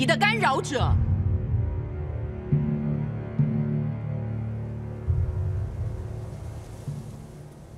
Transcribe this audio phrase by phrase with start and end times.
[0.00, 0.90] 晋级的干扰者。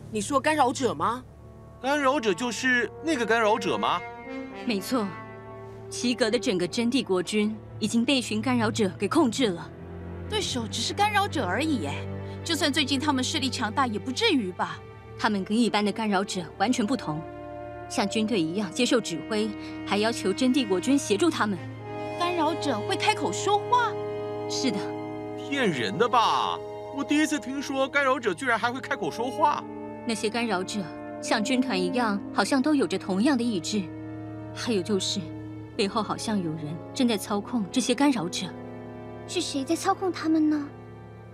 [0.08, 1.24] 你说干扰者吗？
[1.80, 4.00] 干扰者就是那个干扰者吗？
[4.64, 5.04] 没错，
[5.90, 9.68] 齐格的整个真帝国军已经被一群干扰者给控制了。
[10.30, 12.06] 对手只是干扰者而已，哎，
[12.44, 14.78] 就算最近他们势力强大，也不至于吧？
[15.18, 17.20] 他们跟一般的干扰者完全不同，
[17.88, 19.50] 像军队一样接受指挥，
[19.84, 21.58] 还要求真帝国军协助他们。
[22.22, 23.92] 干扰者会开口说话？
[24.48, 24.78] 是的。
[25.36, 26.56] 骗人的吧？
[26.96, 29.62] 我第一次听说干扰者居然还会开口说话。
[30.06, 30.78] 那些干扰者
[31.20, 33.82] 像军团一样，好像都有着同样的意志。
[34.54, 35.18] 还有就是，
[35.76, 38.46] 背后好像有人正在操控这些干扰者。
[39.26, 40.64] 是谁在操控他们呢？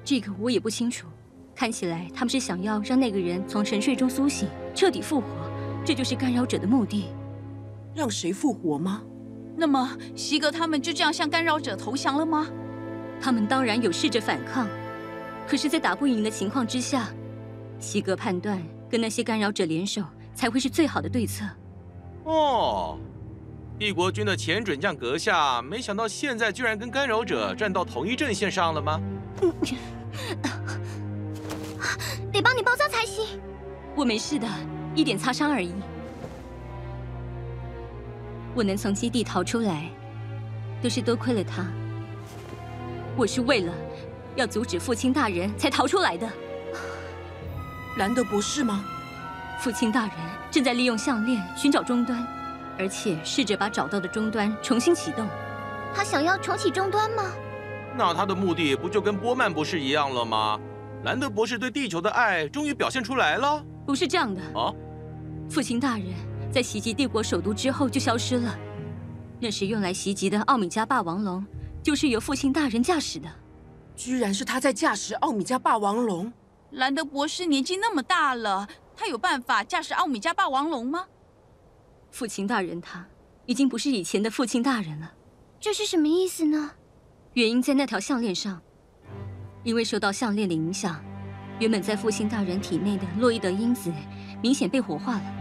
[0.03, 1.07] 这个我也不清楚。
[1.55, 5.27] 看起来他们是想要让那个人从沉睡中苏醒，彻底复活，
[5.85, 7.11] 这就是干扰者的目的。
[7.95, 9.03] 让谁复活吗？
[9.59, 12.47] 那么席格他们就这样向干扰者投降了吗？
[13.21, 14.69] 他们当然有试着反抗，
[15.49, 17.09] 可是，在打不赢的情况之下，
[17.81, 21.45] 席格判断跟那些干扰者联手才会是最好的对策。
[22.23, 22.97] 哦。
[23.77, 29.01] 帝国军的前准将阁下，没想到现在居然跟干扰者站到同一阵线上了吗？
[32.33, 33.41] 得帮你包扎才行。
[33.97, 34.47] 我没事的，
[34.95, 35.73] 一点擦伤而已。
[38.59, 39.89] 我能从基地逃出来，
[40.83, 41.65] 都是多亏了他。
[43.17, 43.73] 我是为了
[44.35, 46.29] 要阻止父亲大人才逃出来的。
[47.99, 48.85] 兰德博士吗？
[49.61, 50.13] 父亲大人
[50.51, 52.27] 正在利用项链寻找终端。
[52.77, 55.25] 而且试着把找到的终端重新启动。
[55.95, 57.31] 他想要重启终端吗？
[57.97, 60.59] 那他的目的不就跟波曼博士一样了吗？
[61.05, 63.65] 兰德博士对地球的爱终于表现出来了。
[63.87, 64.75] 不是这样的啊！
[65.49, 66.07] 父亲大人
[66.51, 68.59] 在袭击帝国首都之后就消失了。
[69.41, 71.45] 那时用来袭击的奥米加霸王龙，
[71.83, 73.29] 就是由父亲大人驾驶的。
[73.95, 76.33] 居然是他在驾驶奥米加霸王龙？
[76.73, 81.07] 兰德博士年纪那么大了，他有办法驾驶奥米加霸王龙吗？
[82.11, 83.07] 父亲大人他
[83.47, 85.13] 已经不是以前的父亲大人了，
[85.61, 86.73] 这是什么意思呢？
[87.35, 88.61] 原因在那条项链上，
[89.63, 91.03] 因为受到项链的影响，
[91.59, 93.93] 原本在父亲大人体内的洛伊德因子
[94.43, 95.35] 明显被火化了，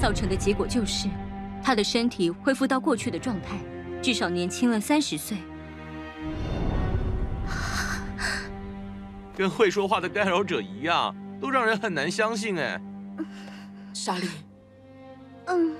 [0.00, 1.08] 造成的结果就是
[1.62, 3.56] 他的身体恢复到过去的状态，
[4.02, 5.36] 至少年轻了三十岁。
[9.36, 12.80] 跟会说话的干扰者一样，都让人很难相信哎。
[13.92, 14.28] 莎莉。
[15.46, 15.74] 嗯，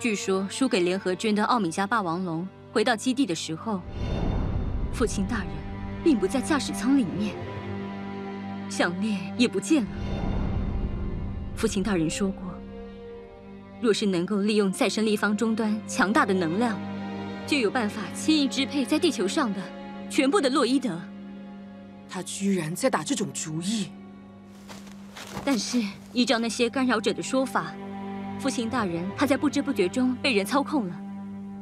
[0.00, 3.80] 据说输给联合军的奥米加霸王龙回到基地的时候，
[4.92, 5.46] 父亲大人
[6.02, 7.36] 并不在驾驶舱里面，
[8.68, 9.88] 项链也不见了。
[11.54, 12.47] 父亲大人说过，
[13.80, 16.78] 若是能够利用再生立方终端强大的能量，
[17.46, 19.60] 就有办法轻易支配在地球上的
[20.10, 21.00] 全部的洛伊德。
[22.08, 23.88] 他居然在打这种主意！
[25.44, 25.82] 但是
[26.12, 27.72] 依照那些干扰者的说法。
[28.38, 31.00] 父亲大人，他在不知不觉中被人操控了。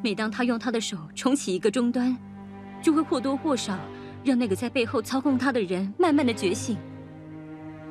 [0.02, 2.16] 每当他用他的手重启一个终端，
[2.82, 3.78] 就会或多或少
[4.22, 6.76] 让那个在背后操控他的人慢慢的觉醒。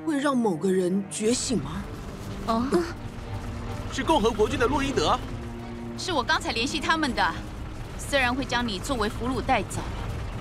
[0.06, 1.84] 会让某个人觉醒吗？
[2.48, 2.68] 哦，
[3.96, 5.18] 是共和国军的洛伊德。
[5.98, 7.34] 是我刚才联系他们的。
[7.98, 9.80] 虽然会将你作为俘虏带走，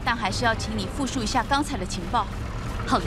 [0.04, 2.26] 但还是要请你复述一下刚才的情报。
[2.84, 3.06] 好的。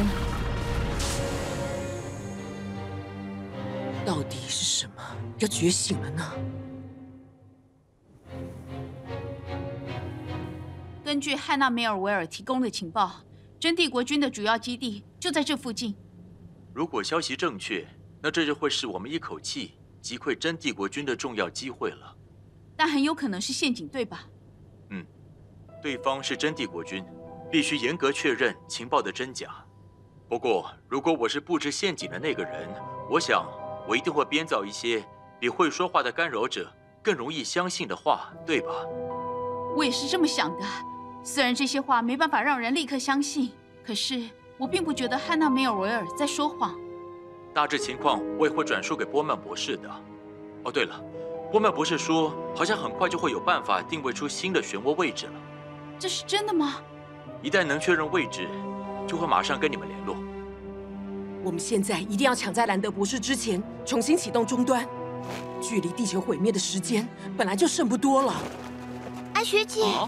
[4.05, 5.03] 到底是什么
[5.39, 6.23] 要觉醒了呢？
[11.03, 13.17] 根据汉娜梅尔维尔提供的情报，
[13.59, 15.93] 真帝国军的主要基地就在这附近。
[16.73, 17.85] 如果消息正确，
[18.21, 19.73] 那这就会是我们一口气
[20.07, 22.15] 击溃真帝国军的重要机会了。
[22.77, 24.23] 但很有可能是陷阱，对吧？
[24.91, 25.05] 嗯，
[25.83, 27.03] 对方是真帝国军，
[27.51, 29.49] 必须严格确认情报的真假。
[30.29, 32.69] 不过，如果我是布置陷阱的那个人，
[33.09, 33.45] 我想。
[33.85, 35.01] 我一定会编造一些
[35.39, 36.69] 比会说话的干扰者
[37.01, 38.69] 更容易相信的话，对吧？
[39.75, 40.65] 我也是这么想的。
[41.21, 43.51] 虽然这些话没办法让人立刻相信，
[43.85, 46.77] 可是我并不觉得汉娜梅尔维尔在说谎。
[47.57, 49.89] 大致情况我也会转述给波曼博士的。
[50.63, 51.03] 哦，对了，
[51.51, 55.33] 波曼博士说，好像很快就会有办法定位出新的漩涡位置了。
[55.97, 56.75] 这是真的吗？
[57.41, 58.47] 一旦能确认位置，
[59.07, 60.15] 就会马上跟你们联络。
[61.43, 64.87] 我们现在一定要抢在兰德博士之前重新启动终端，
[65.59, 68.35] 距离地球毁灭的时间本来就剩不多了。
[69.33, 70.07] 安学姐，啊、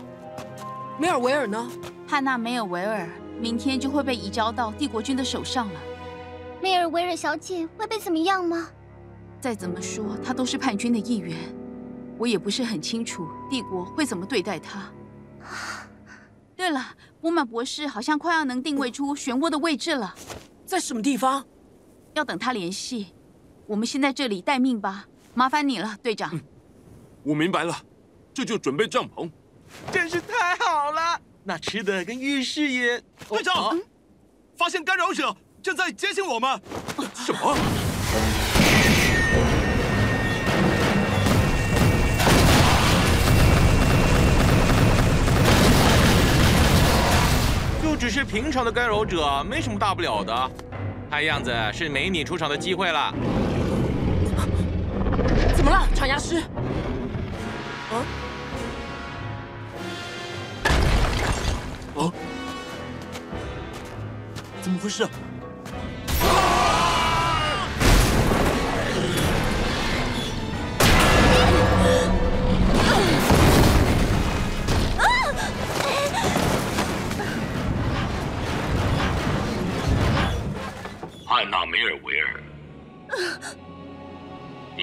[1.00, 1.68] 梅尔维尔呢？
[2.08, 3.10] 汉娜梅尔维尔
[3.42, 5.80] 明天就会被移交到帝国军的手上了。
[6.62, 8.70] 梅尔维尔小姐会被怎么样吗？
[9.40, 11.38] 再怎么说，她都是叛军的一员。
[12.18, 14.92] 我也不是很清楚帝国会怎么对待她。
[16.56, 16.86] 对了，
[17.22, 20.14] 波曼博士好像快要能定位出漩涡的位置了，
[20.66, 21.46] 在什么地方？
[22.14, 23.14] 要等他联系。
[23.66, 26.32] 我们先在这里待命吧，麻烦你了，队长。
[26.34, 26.42] 嗯，
[27.24, 27.74] 我明白了，
[28.34, 29.32] 这就准备帐篷。
[29.92, 33.02] 真是太好了，那吃的跟浴室也……
[33.30, 33.82] 队长，哦，
[34.58, 36.60] 发现干扰者正在接近我们。
[37.14, 37.56] 什么？
[47.82, 50.52] 就只是平常的干扰者，没什么大不了的。
[51.10, 53.14] 看样子是没你出场的机会了。
[55.56, 56.38] 怎么了，长牙师？
[57.92, 57.94] 啊？
[61.98, 62.12] 啊？
[64.62, 65.04] 怎么回事？
[65.04, 65.12] 汉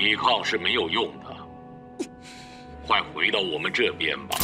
[0.07, 2.07] 抵抗是没有用的，
[2.87, 4.39] 快回到我们这边吧。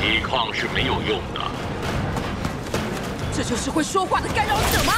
[0.00, 1.40] 抵抗是没有用的。
[3.32, 4.92] 这就是会说话的干扰者吗？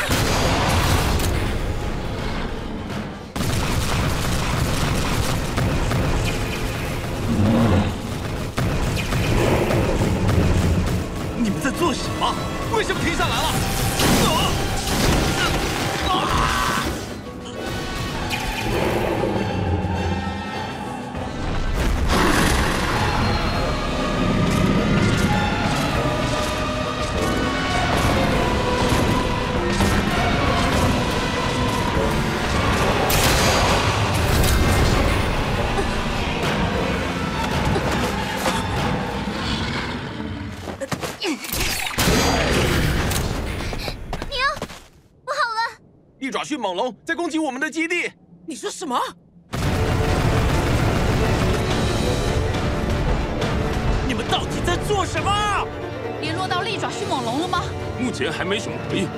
[11.36, 12.34] 你们在做什么？
[12.74, 13.89] 为什么停下来了？
[46.70, 48.12] 猛龙在攻击我们的基地！
[48.46, 48.96] 你说什么？
[54.06, 55.66] 你们到底在做什么？
[56.20, 57.64] 联络到利爪迅猛龙了吗？
[57.98, 59.08] 目前还没什么回应，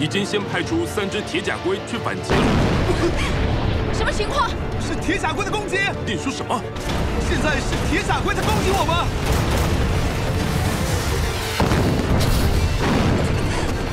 [0.00, 2.38] 已经先派出三只铁甲龟去反击了。
[3.92, 4.48] 什么情况？
[4.80, 5.76] 是铁甲龟的攻击！
[6.06, 6.58] 你说什么？
[7.28, 9.06] 现在是铁甲龟在攻击我们！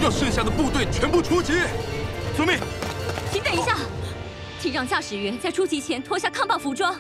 [0.05, 1.63] 要剩下的部队全部出击！
[2.37, 2.57] 遵命。
[3.49, 3.75] 请等一下，
[4.59, 6.95] 请让驾驶员在出击前脱下抗暴服装。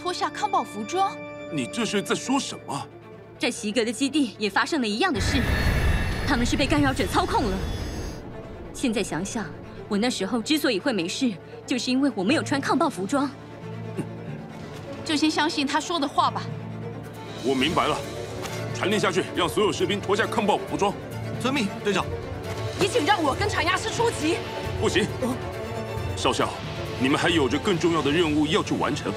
[0.00, 1.14] 脱下抗暴服装？
[1.52, 2.86] 你这是在说什么？
[3.38, 5.42] 在席格的基地也发生了一样的事，
[6.26, 7.58] 他们是被干扰者操控了。
[8.72, 9.44] 现在想想，
[9.88, 11.30] 我那时候之所以会没事，
[11.66, 13.30] 就是因为我没有穿抗暴服装。
[15.04, 16.42] 就先相信他说的话吧。
[17.44, 17.98] 我明白了，
[18.74, 20.94] 传令下去，让所有士兵脱下抗暴服装。
[21.42, 22.06] 遵命，队长。
[22.78, 24.36] 你请让我跟长牙师出击。
[24.80, 25.06] 不行。
[26.20, 26.50] 少校，
[27.00, 29.10] 你们还有着更重要的任务要去完成，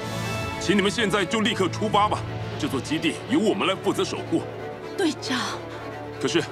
[0.58, 2.18] 请你们现在就立刻出发吧。
[2.58, 4.40] 这座基地由我们来负责守护。
[4.96, 5.38] 队长，
[6.18, 6.42] 可是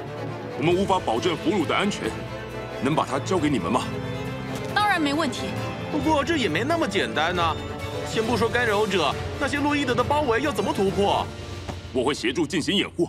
[0.59, 2.03] 我们无法保证俘虏的安全，
[2.83, 3.85] 能把它交给你们吗？
[4.75, 5.47] 当然没问题。
[5.91, 7.57] 不过这也没那么简单呢。
[8.07, 11.27] 先不说干扰者，那些洛伊德的包围要怎么突破？
[11.95, 13.09] 我会协助进行掩护。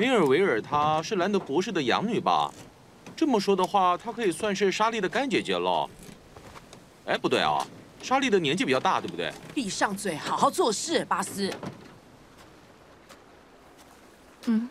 [0.00, 2.50] 梅尔维尔，她是兰德博士的养女吧？
[3.14, 5.86] 这么说的话，她可以算是莎莉的干姐姐了。
[7.04, 7.62] 哎，不对啊，
[8.02, 9.30] 莎莉的年纪比较大，对不对？
[9.54, 11.52] 闭上嘴，好好做事，巴斯。
[14.46, 14.70] 嗯，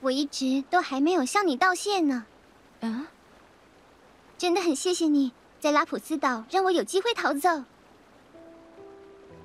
[0.00, 2.26] 我一直都还没有向你道谢呢。
[2.80, 3.06] 啊？
[4.36, 7.62] 真的很谢谢你，在拉普斯岛让我有机会逃走。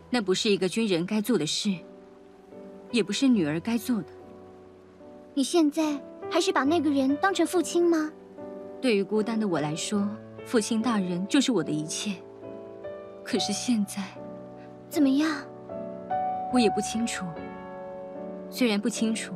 [0.09, 1.71] 那不是一个军人该做的事，
[2.89, 4.07] 也不是女儿该做的。
[5.33, 8.11] 你现在还是把那个人当成父亲吗？
[8.81, 10.07] 对于孤单的我来说，
[10.45, 12.15] 父亲大人就是我的一切。
[13.23, 14.01] 可是现在，
[14.89, 15.29] 怎么样？
[16.51, 17.25] 我也不清楚。
[18.49, 19.33] 虽然不清楚，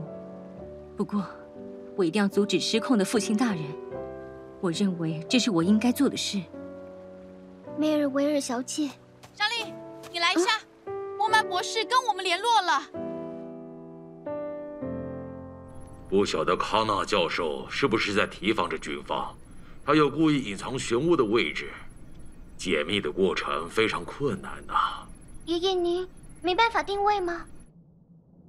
[0.97, 1.23] 不过
[1.95, 3.63] 我一定要阻止失控的父亲大人。
[4.59, 6.41] 我认为这是我应该做的事。
[7.77, 8.89] 梅尔维尔小姐，
[9.33, 9.73] 莎莉，
[10.11, 10.51] 你来一下。
[11.17, 12.81] 莫曼博士跟我们联络了。
[16.13, 19.35] 不晓得康纳教授是不是在提防着军方？
[19.83, 21.71] 他又故意隐藏漩涡的位置。
[22.55, 25.07] 解密的过程非常困难呐。
[25.45, 26.07] 爷爷，您
[26.43, 27.47] 没办法定位吗？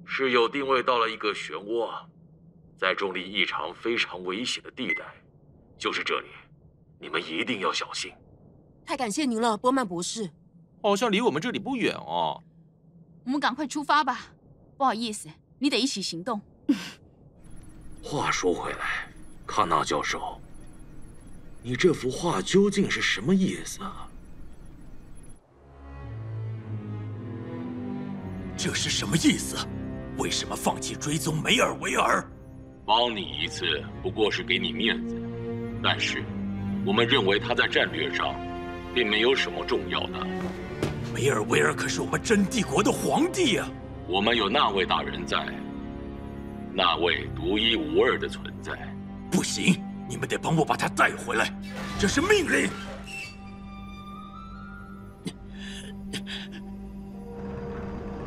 [0.05, 1.89] 是有定位到了一个漩涡，
[2.77, 5.03] 在重力异常、非常危险的地带，
[5.75, 6.27] 就是这里，
[6.99, 8.11] 你们一定要小心。
[8.85, 10.29] 太感谢您了，波曼博士。
[10.83, 12.43] 好像离我们这里不远哦。
[13.23, 14.27] 我们赶快出发吧。
[14.77, 16.39] 不好意思，你得一起行动。
[18.07, 19.07] 话说回来，
[19.47, 20.39] 康纳教授。
[21.63, 24.07] 你这幅画究竟是什么意思啊？
[28.55, 29.57] 这是什么意思？
[30.19, 32.23] 为什么放弃追踪梅尔维尔？
[32.85, 33.65] 帮你一次
[34.03, 35.19] 不过是给你面子，
[35.81, 36.23] 但是
[36.85, 38.35] 我们认为他在战略上
[38.93, 40.27] 并没有什么重要的。
[41.11, 43.67] 梅尔维尔可是我们真帝国的皇帝啊！
[44.07, 45.43] 我们有那位大人在，
[46.75, 48.73] 那位独一无二的存在。
[49.31, 49.81] 不行。
[50.07, 51.51] 你们得帮我把他带回来，
[51.97, 52.69] 这是命令。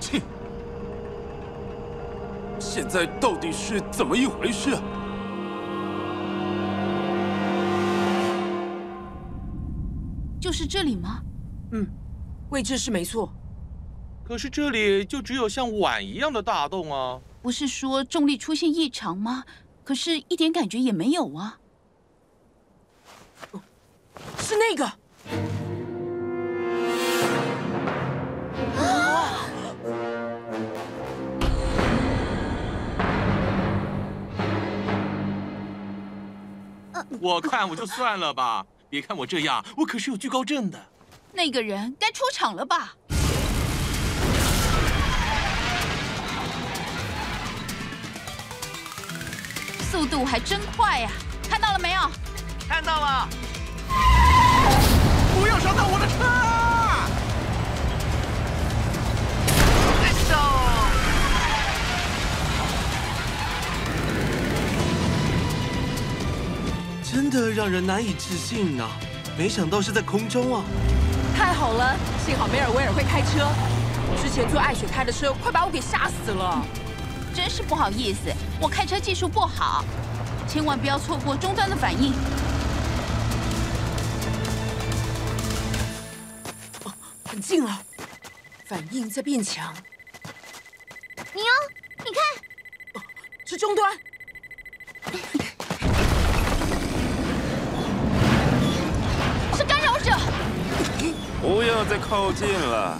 [0.00, 0.20] 切！
[2.58, 4.82] 现在到底是怎么一回事啊？
[10.40, 11.22] 就是这里吗？
[11.70, 11.86] 嗯，
[12.50, 13.32] 位置是没错。
[14.24, 17.20] 可是这里就只有像碗一样的大洞啊！
[17.40, 19.44] 不是说重力出现异常吗？
[19.84, 21.58] 可是一点感觉也没有啊。
[24.38, 24.92] 是那个。
[37.20, 40.78] 我看我就算了吧，别看我这样，我可是有惧高症的。
[41.32, 42.97] 那个人该出场了吧？
[49.98, 51.10] 速度还真快呀！
[51.50, 52.00] 看到了没有？
[52.68, 53.28] 看到了。
[55.34, 56.14] 不要烧到我的车！
[67.02, 68.88] 真的让人难以置信啊！
[69.36, 70.62] 没想到是在空中啊！
[71.36, 73.48] 太好了，幸好梅尔维尔会开车。
[74.22, 76.64] 之前坐艾雪开的车，快把我给吓死了。
[77.38, 79.84] 真是不好意思，我开车技术不好，
[80.48, 82.12] 千万不要错过终端的反应。
[87.24, 87.80] 很近了，
[88.64, 89.72] 反应在变强。
[91.32, 91.46] 你哦，
[91.98, 92.20] 你看，
[93.46, 93.96] 是终端，
[99.56, 100.10] 是干扰者。
[101.40, 102.98] 不要再靠近了，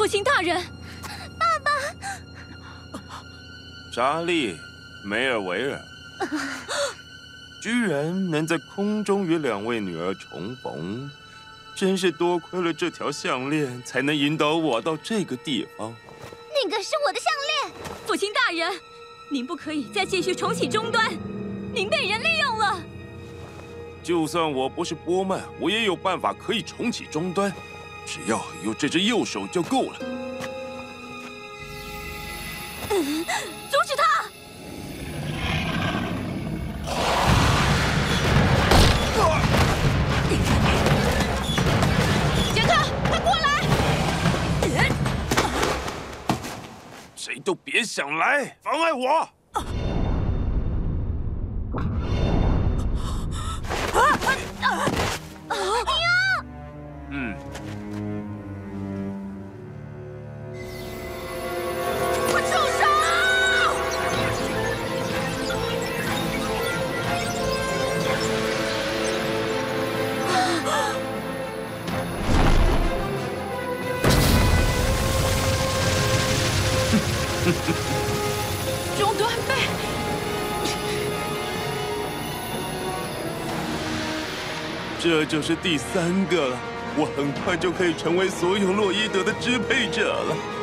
[0.00, 0.56] 父亲大人，
[1.38, 3.00] 爸爸，
[3.94, 4.56] 扎利，
[5.04, 5.78] 梅尔维尔。
[7.62, 11.10] 居然能在空中与两位女儿重逢，
[11.74, 15.94] 真是多亏了这条项链，才能引导我到这个地方。
[16.48, 17.30] 那个是我的项
[17.70, 18.72] 链，父亲大人，
[19.30, 21.12] 您不可以再继续重启终端，
[21.74, 22.80] 您被人利用了。
[24.02, 27.52] 就算我不是波曼，我也有办法可以重启终端，
[28.12, 29.98] 只要有这只右手就够了。
[32.90, 34.24] 阻止他！
[42.52, 42.74] 杰克，
[43.08, 43.46] 快过来！
[47.14, 49.28] 谁都别想来妨碍我！
[85.02, 86.58] 这就是第三个了。
[86.94, 90.59] 我很快就可以成为所有洛伊德的支配者了。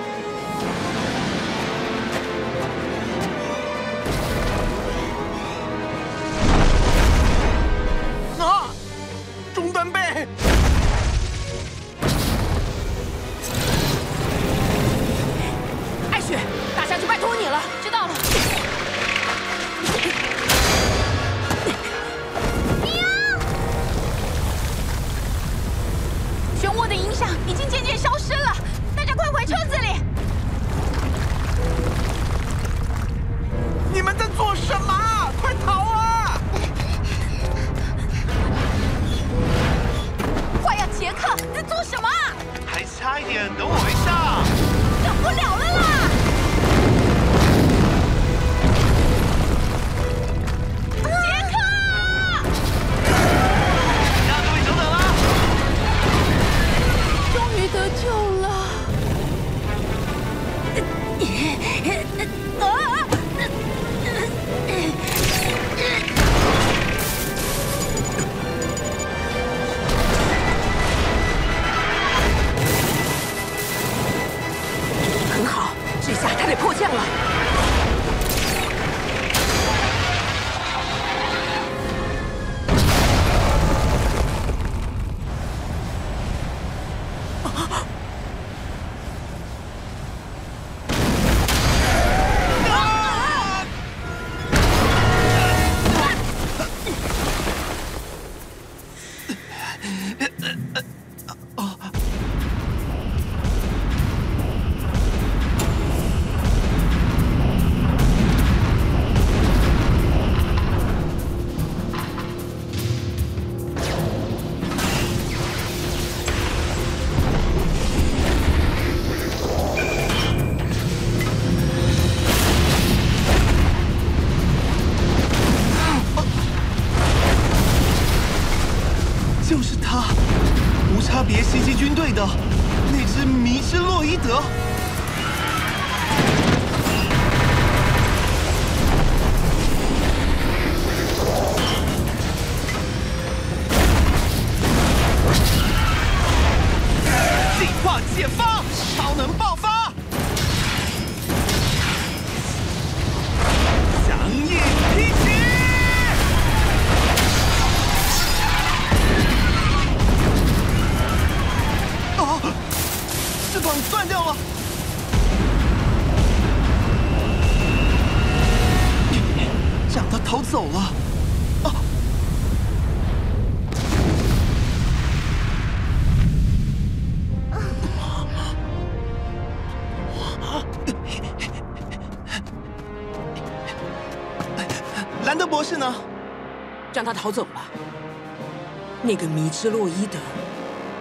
[189.07, 190.19] 那个迷之洛伊德，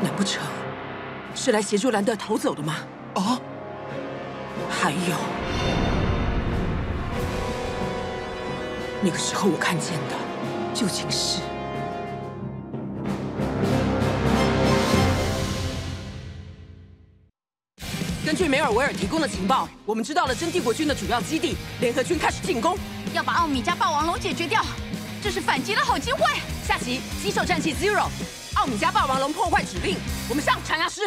[0.01, 0.41] 难不成
[1.35, 2.77] 是来协助兰德逃走的吗？
[3.15, 3.41] 啊！
[4.71, 5.17] 还有，
[9.03, 10.15] 那个时候我看见的
[10.73, 11.41] 究竟是……
[18.25, 22.79] 根据梅尔维尔提供的情报，我们知道了真帝国军的主要基地，联合军开始进攻，
[23.13, 24.63] 要把奥米加霸王龙解决掉，
[25.27, 26.21] 这是反击的好机会。
[26.65, 28.03] 下棋，机兽战器 Zero》，
[28.55, 29.97] 奥米加霸王龙破坏指令，
[30.29, 31.01] 我们上长牙师。